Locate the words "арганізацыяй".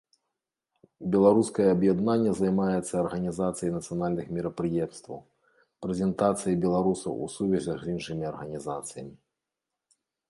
3.03-3.71